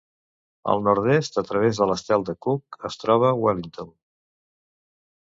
[0.71, 3.97] Al nord-est a través de l'estret de Cook es troba Wellington.